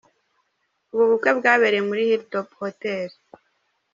Ubu 0.93 1.03
bukwe 1.09 1.29
bwabereye 1.39 1.83
muri 1.89 2.01
Hill 2.09 2.23
Top 2.31 2.47
Hotel. 2.61 3.09